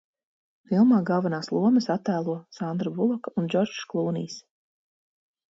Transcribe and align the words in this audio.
Filmā 0.69 1.01
galvenās 1.09 1.49
lomas 1.55 1.89
attēlo 1.97 2.35
Sandra 2.59 2.95
Buloka 2.97 3.35
un 3.43 3.53
Džordžs 3.53 3.87
Klūnijs. 3.93 4.41